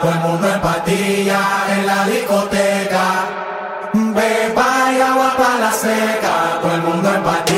[0.00, 3.06] todo el mundo en patilla en la discoteca.
[3.92, 7.55] Beba y agua para la seca, todo el mundo en patilla.